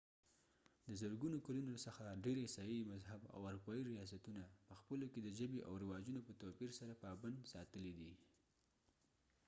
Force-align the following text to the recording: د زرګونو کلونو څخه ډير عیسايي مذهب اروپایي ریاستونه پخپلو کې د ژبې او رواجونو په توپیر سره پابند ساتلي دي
د 0.87 0.89
زرګونو 1.01 1.37
کلونو 1.47 1.73
څخه 1.85 2.19
ډير 2.25 2.37
عیسايي 2.45 2.79
مذهب 2.91 3.21
اروپایي 3.47 3.83
ریاستونه 3.91 4.41
پخپلو 4.69 5.05
کې 5.13 5.19
د 5.23 5.29
ژبې 5.37 5.59
او 5.67 5.73
رواجونو 5.83 6.19
په 6.27 6.33
توپیر 6.41 6.71
سره 6.79 6.93
پابند 7.03 7.37
ساتلي 7.53 7.93
دي 7.99 8.11